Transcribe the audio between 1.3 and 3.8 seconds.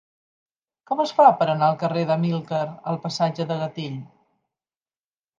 per anar del carrer d'Amílcar al passatge del